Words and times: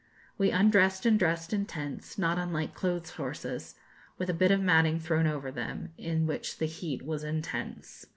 We 0.35 0.49
undressed 0.49 1.05
and 1.05 1.19
dressed 1.19 1.53
in 1.53 1.67
tents, 1.67 2.17
not 2.17 2.39
unlike 2.39 2.73
clothes 2.73 3.11
horses, 3.11 3.75
with 4.17 4.31
a 4.31 4.33
bit 4.33 4.49
of 4.49 4.59
matting 4.59 4.99
thrown 4.99 5.27
over 5.27 5.51
them, 5.51 5.93
in 5.95 6.25
which 6.25 6.57
the 6.57 6.65
heat 6.65 7.05
was 7.05 7.23
intense. 7.23 8.07